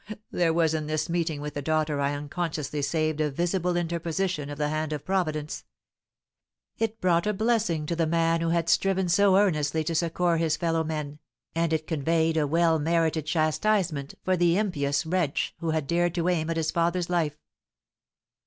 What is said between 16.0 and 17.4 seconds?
to aim at his father's life!"